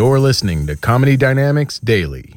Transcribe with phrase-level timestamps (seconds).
[0.00, 2.32] You're listening to Comedy Dynamics Daily.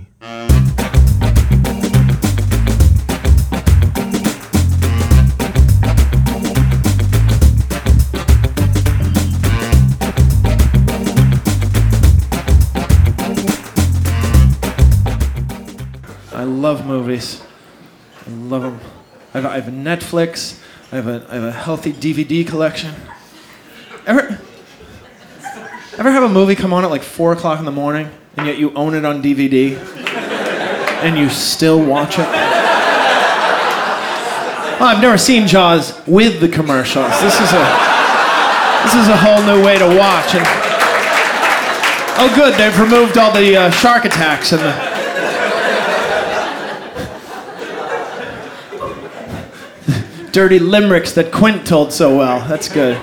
[16.33, 17.41] I love movies.
[18.27, 18.79] I love them.
[19.33, 20.61] I have, a Netflix.
[20.91, 22.93] I have a, I have a healthy DVD collection.
[24.05, 24.41] Ever,
[25.97, 28.57] ever have a movie come on at like 4 o'clock in the morning and yet
[28.57, 29.77] you own it on DVD
[31.03, 32.27] and you still watch it?
[34.79, 37.11] Well, I've never seen Jaws with the commercials.
[37.21, 37.63] This is a,
[38.83, 40.33] this is a whole new way to watch.
[40.33, 40.43] And,
[42.17, 44.93] oh, good, they've removed all the uh, shark attacks and the.
[50.31, 52.45] dirty limericks that Quint told so well.
[52.49, 52.97] That's good.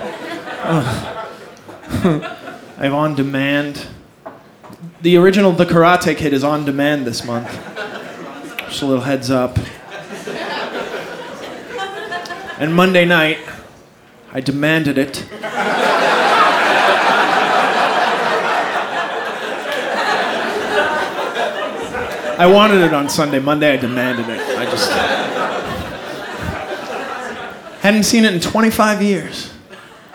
[0.65, 2.37] Ugh.
[2.81, 3.87] I have on demand.
[5.03, 7.47] The original The Karate Kid is on demand this month.
[8.71, 9.59] Just a little heads up.
[12.59, 13.39] And Monday night,
[14.33, 15.29] I demanded it.
[22.39, 23.41] I wanted it on Sunday.
[23.41, 24.41] Monday, I demanded it.
[24.57, 24.91] I just.
[27.83, 29.51] Hadn't seen it in 25 years.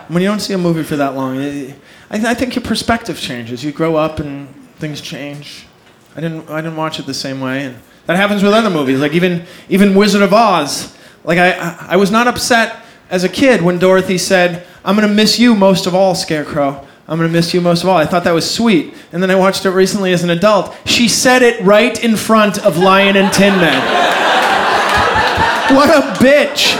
[0.08, 1.76] When you don't see a movie for that long, it,
[2.10, 3.64] I, I think your perspective changes.
[3.64, 5.66] You grow up and things change.
[6.14, 9.00] I didn't, I didn't watch it the same way, and that happens with other movies.
[9.00, 10.96] Like even, even Wizard of Oz.
[11.24, 12.76] Like I, I, was not upset
[13.10, 17.18] as a kid when Dorothy said, "I'm gonna miss you most of all, Scarecrow." I'm
[17.18, 17.96] gonna miss you most of all.
[17.96, 18.92] I thought that was sweet.
[19.12, 20.74] And then I watched it recently as an adult.
[20.86, 23.80] She said it right in front of Lion and Tin Man.
[25.72, 26.74] what a bitch.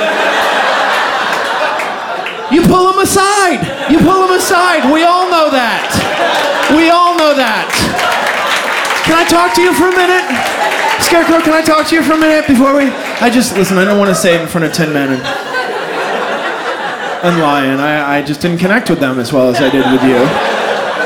[2.50, 3.90] You pull him aside.
[3.90, 4.92] You pull him aside.
[4.92, 6.74] We all know that.
[6.74, 7.70] We all know that.
[9.06, 10.24] Can I talk to you for a minute?
[11.02, 12.84] Scarecrow, can I talk to you for a minute before we.
[13.20, 15.22] I just, listen, I don't want to say it in front of Tin Man and,
[17.22, 17.80] and Lion.
[17.80, 20.16] I, I just didn't connect with them as well as I did with you.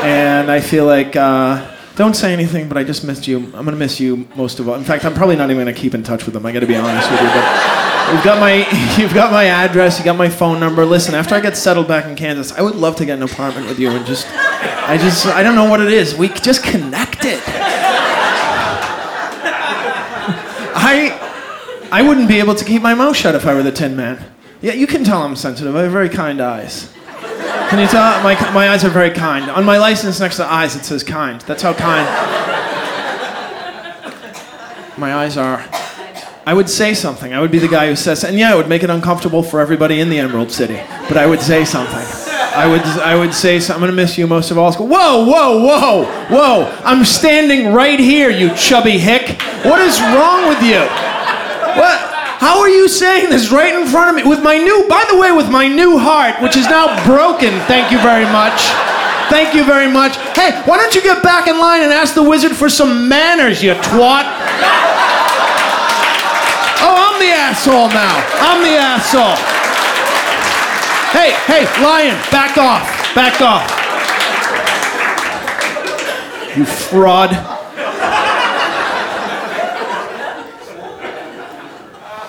[0.07, 1.67] And I feel like, uh,
[1.97, 3.53] don't say anything, but I just missed you.
[3.55, 4.77] I'm to miss you most of all.
[4.77, 6.47] In fact, I'm probably not even to keep in touch with them.
[6.47, 7.27] I got to be honest with you.
[7.27, 10.87] But you've got my you've got my address, you got my phone number.
[10.87, 13.69] Listen, after I get settled back in Kansas, I would love to get an apartment
[13.69, 16.15] with you and just I just I don't know what it is.
[16.15, 17.41] We just connected.
[21.93, 23.97] I I wouldn't be able to keep my mouth shut if I were the Tin
[23.97, 24.25] Man.
[24.63, 25.75] Yeah, you can tell I'm sensitive.
[25.75, 26.93] I have very kind eyes.
[27.69, 28.23] Can you tell?
[28.23, 29.51] My, my eyes are very kind.
[29.51, 31.41] On my license next to eyes, it says kind.
[31.43, 32.07] That's how kind
[34.97, 35.65] my eyes are.
[36.47, 37.33] I would say something.
[37.33, 39.61] I would be the guy who says, and yeah, it would make it uncomfortable for
[39.61, 40.81] everybody in the Emerald City.
[41.09, 42.07] But I would say something.
[42.55, 44.73] I would, I would say, so, I'm gonna miss you most of all.
[44.73, 46.81] Whoa, whoa, whoa, whoa!
[46.85, 49.41] I'm standing right here, you chubby hick.
[49.65, 51.10] What is wrong with you?
[51.77, 51.99] What?
[52.41, 54.89] How are you saying this right in front of me with my new?
[54.89, 57.53] By the way, with my new heart, which is now broken.
[57.69, 58.65] Thank you very much.
[59.29, 60.17] Thank you very much.
[60.35, 63.63] Hey, why don't you get back in line and ask the wizard for some manners,
[63.63, 64.25] you twat?
[66.83, 68.17] Oh, I'm the asshole now.
[68.41, 69.37] I'm the asshole.
[71.13, 72.89] Hey, hey, lion, back off.
[73.15, 73.69] Back off.
[76.57, 77.60] You fraud.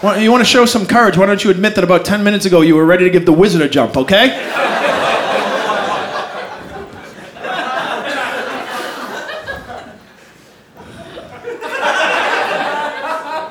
[0.04, 1.16] You want to show some courage?
[1.16, 3.34] Why don't you admit that about 10 minutes ago you were ready to give the
[3.34, 4.30] wizard a jump, okay?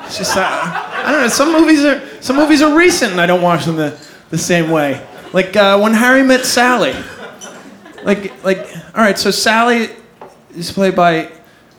[0.07, 1.29] It's just uh, I don't know.
[1.29, 3.97] Some movies are some movies are recent, and I don't watch them the,
[4.31, 5.07] the same way.
[5.33, 6.97] Like uh, when Harry met Sally.
[8.03, 8.59] Like like
[8.97, 9.17] all right.
[9.17, 9.91] So Sally
[10.57, 11.31] is played by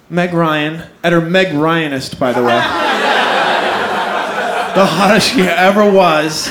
[0.10, 3.11] Meg Ryan at her Meg Ryanist, by the way.
[4.76, 6.48] The hottest she ever was,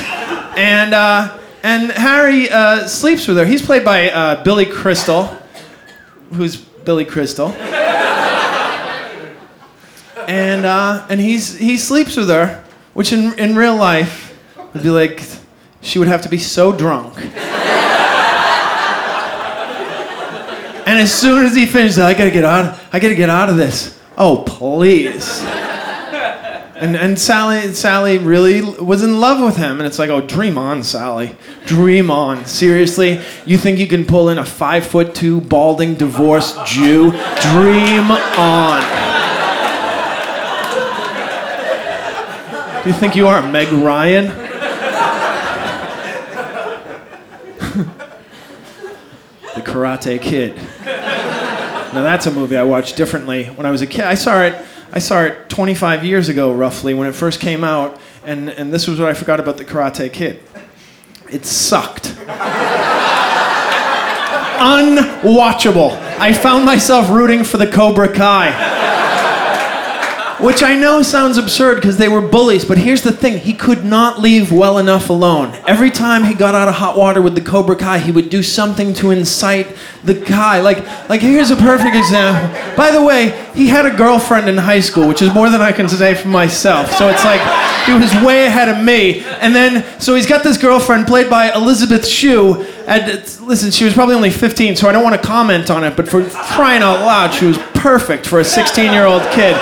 [0.55, 3.45] and uh, and Harry uh, sleeps with her.
[3.45, 5.25] He's played by uh, Billy Crystal,
[6.33, 7.49] who's Billy Crystal.
[10.27, 12.63] and uh, and he's he sleeps with her,
[12.93, 14.37] which in in real life
[14.73, 15.23] would be like
[15.81, 17.17] she would have to be so drunk.
[17.17, 17.29] and
[20.99, 22.79] as soon as he finishes, I gotta get out.
[22.93, 23.99] I gotta get out of this.
[24.17, 25.41] Oh please.
[26.81, 29.79] And, and Sally, Sally really was in love with him.
[29.79, 31.35] And it's like, oh, dream on, Sally.
[31.67, 32.43] Dream on.
[32.45, 33.21] Seriously?
[33.45, 37.11] You think you can pull in a five foot two, balding, divorced Jew?
[37.11, 38.81] Dream on.
[42.81, 44.25] Do you think you are Meg Ryan?
[49.53, 50.55] the Karate Kid.
[51.93, 54.05] Now that's a movie I watched differently when I was a kid.
[54.05, 54.55] I saw it
[54.93, 58.87] I saw it 25 years ago, roughly, when it first came out, and, and this
[58.87, 60.43] was what I forgot about the Karate Kid.
[61.29, 62.07] It sucked.
[64.61, 65.97] Unwatchable.
[66.19, 68.80] I found myself rooting for the Cobra Kai.
[70.41, 73.85] Which I know sounds absurd because they were bullies, but here's the thing he could
[73.85, 75.53] not leave well enough alone.
[75.67, 78.41] Every time he got out of hot water with the Cobra Kai, he would do
[78.41, 79.67] something to incite
[80.03, 80.61] the Kai.
[80.61, 80.79] Like,
[81.09, 82.75] like here's a perfect example.
[82.75, 85.71] By the way, he had a girlfriend in high school, which is more than I
[85.71, 86.91] can say for myself.
[86.93, 87.41] So it's like
[87.85, 89.19] he was way ahead of me.
[89.41, 92.63] And then, so he's got this girlfriend played by Elizabeth Shue.
[92.87, 93.05] And
[93.41, 96.07] listen, she was probably only 15, so I don't want to comment on it, but
[96.07, 99.55] for crying out loud, she was perfect for a 16 year old kid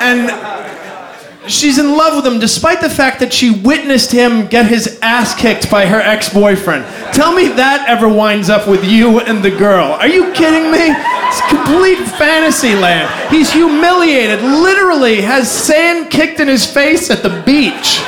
[0.00, 4.98] and she's in love with him despite the fact that she witnessed him get his
[5.00, 6.84] ass kicked by her ex-boyfriend.
[7.14, 9.92] Tell me that ever winds up with you and the girl.
[9.92, 10.90] Are you kidding me?
[10.90, 13.08] It's complete fantasy land.
[13.30, 18.00] He's humiliated, literally has sand kicked in his face at the beach.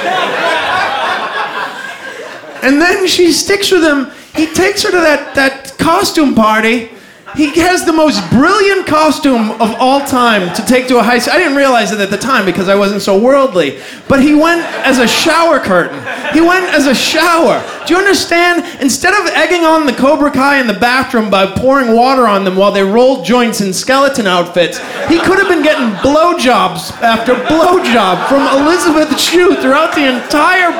[2.63, 4.11] And then she sticks with him.
[4.35, 6.91] He takes her to that, that costume party
[7.37, 11.35] he has the most brilliant costume of all time to take to a high school.
[11.35, 13.81] I didn't realize it at the time because I wasn't so worldly.
[14.09, 15.99] But he went as a shower curtain.
[16.33, 17.63] He went as a shower.
[17.87, 18.65] Do you understand?
[18.81, 22.57] Instead of egging on the Cobra Kai in the bathroom by pouring water on them
[22.57, 24.79] while they rolled joints in skeleton outfits,
[25.09, 30.71] he could have been getting blowjobs after blowjob from Elizabeth Shue throughout the entire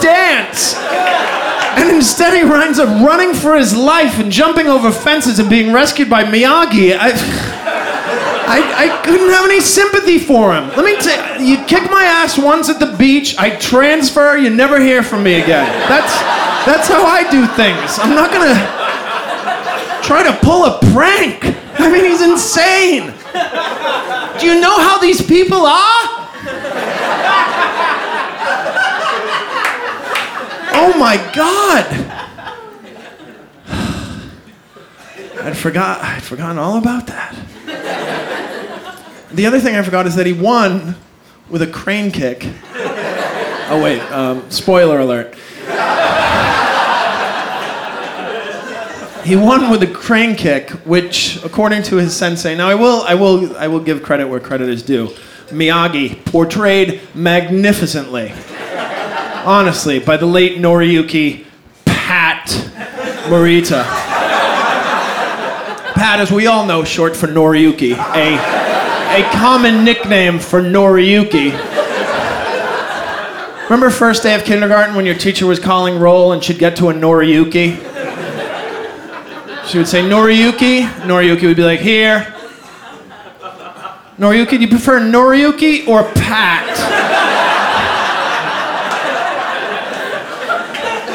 [0.00, 0.74] dance.
[1.76, 5.72] And instead, he winds up running for his life and jumping over fences and being
[5.72, 6.96] rescued by Miyagi.
[6.98, 7.10] I,
[8.46, 10.68] I, I couldn't have any sympathy for him.
[10.68, 14.50] Let me tell you, you kick my ass once at the beach, I transfer, you
[14.50, 15.66] never hear from me again.
[15.88, 16.12] That's,
[16.66, 17.98] that's how I do things.
[17.98, 18.54] I'm not gonna
[20.02, 21.56] try to pull a prank.
[21.80, 23.12] I mean, he's insane.
[24.38, 26.24] Do you know how these people are?
[30.86, 31.86] Oh my God!
[35.42, 36.02] I'd forgot.
[36.02, 37.34] I'd forgotten all about that.
[39.32, 40.94] The other thing I forgot is that he won
[41.48, 42.46] with a crane kick.
[43.70, 45.34] Oh wait, um, spoiler alert.
[49.24, 53.14] He won with a crane kick, which, according to his sensei, now I will, I
[53.14, 55.06] will, I will give credit where credit is due.
[55.48, 58.34] Miyagi portrayed magnificently
[59.44, 61.44] honestly, by the late Noriyuki
[61.84, 62.46] Pat
[63.26, 63.84] Morita.
[65.94, 68.34] Pat, as we all know, short for Noriyuki, a,
[69.20, 71.52] a common nickname for Noriyuki.
[73.64, 76.90] Remember first day of kindergarten when your teacher was calling roll and she'd get to
[76.90, 77.76] a Noriyuki?
[79.66, 80.86] She would say, Noriyuki.
[81.02, 82.34] Noriyuki would be like, here.
[84.18, 87.23] Noriyuki, do you prefer Noriyuki or Pat?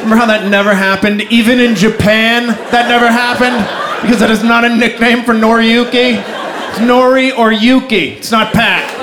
[0.04, 1.22] Remember how that never happened?
[1.24, 3.58] Even in Japan, that never happened?
[4.02, 6.24] Because that is not a nickname for Noriyuki.
[6.70, 8.14] It's Nori or Yuki.
[8.14, 8.96] It's not Pat.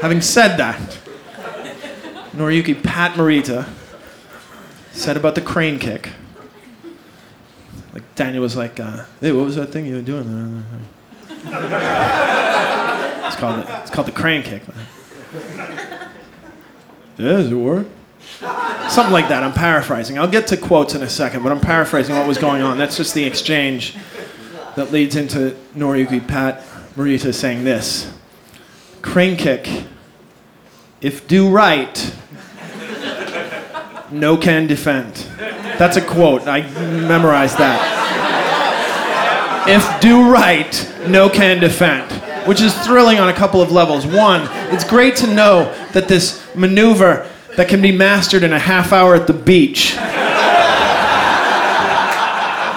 [0.00, 0.80] Having said that,
[2.32, 3.68] Noriyuki Pat Morita
[4.92, 6.10] said about the crane kick.
[7.92, 10.64] Like Daniel was like, uh, "Hey, what was that thing you were doing?"
[11.28, 11.42] it's
[13.36, 14.62] called it's called the crane kick.
[17.16, 17.86] Does it work?
[18.88, 19.42] Something like that.
[19.42, 20.18] I'm paraphrasing.
[20.18, 22.78] I'll get to quotes in a second, but I'm paraphrasing what was going on.
[22.78, 23.96] That's just the exchange
[24.76, 26.62] that leads into Noriyuki Pat
[26.96, 28.12] Morita saying this
[29.02, 29.84] Crane kick,
[31.00, 32.14] if do right,
[34.10, 35.14] no can defend.
[35.78, 36.46] That's a quote.
[36.48, 37.92] I memorized that.
[39.68, 42.10] If do right, no can defend
[42.46, 44.06] which is thrilling on a couple of levels.
[44.06, 48.92] One, it's great to know that this maneuver that can be mastered in a half
[48.92, 49.96] hour at the beach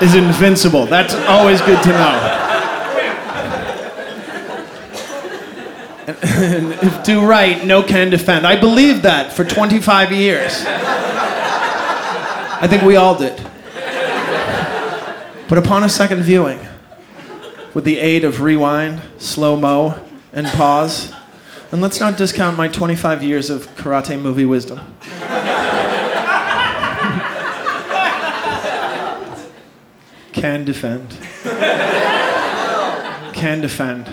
[0.02, 0.86] is invincible.
[0.86, 2.44] That's always good to know.
[6.08, 8.48] And if do right, no can defend.
[8.48, 10.64] I believed that for 25 years.
[12.60, 13.36] I think we all did.
[15.50, 16.60] But upon a second viewing,
[17.78, 20.04] with the aid of rewind, slow mo,
[20.34, 21.14] and pause,
[21.72, 24.80] and let's not discount my 25 years of karate movie wisdom.
[30.32, 31.16] can defend.
[33.36, 34.10] can defend.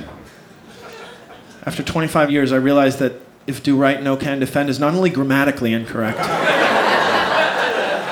[1.65, 3.15] After 25 years, I realized that
[3.47, 6.19] if do right, no can defend is not only grammatically incorrect,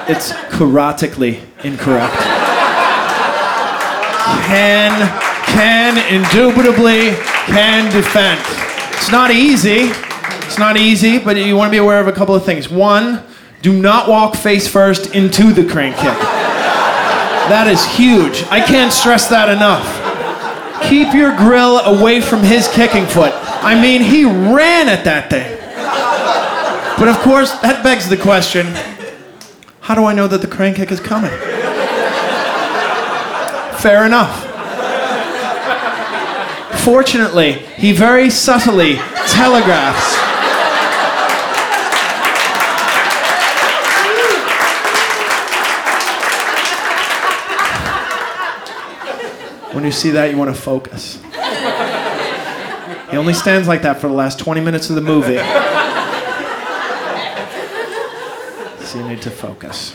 [0.08, 2.16] it's karatically incorrect.
[4.46, 7.14] Can, can, indubitably
[7.46, 8.40] can defend.
[8.94, 9.92] It's not easy.
[10.46, 12.68] It's not easy, but you want to be aware of a couple of things.
[12.68, 13.22] One,
[13.62, 16.18] do not walk face first into the crane kick.
[17.48, 18.44] That is huge.
[18.50, 19.86] I can't stress that enough.
[20.88, 23.32] Keep your grill away from his kicking foot.
[23.62, 25.58] I mean, he ran at that thing.
[26.98, 28.66] But of course, that begs the question
[29.80, 31.30] how do I know that the crane kick is coming?
[33.80, 34.51] Fair enough.
[36.84, 38.96] Fortunately, he very subtly
[39.28, 40.16] telegraphs.
[49.72, 51.22] When you see that, you want to focus.
[53.10, 55.38] He only stands like that for the last 20 minutes of the movie.
[58.84, 59.94] So you need to focus.